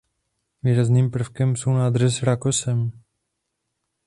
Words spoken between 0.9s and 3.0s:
prvkem jsou nádrže s rákosem.